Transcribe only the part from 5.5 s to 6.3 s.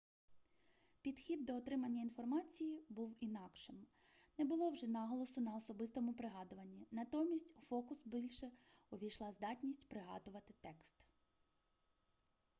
особистому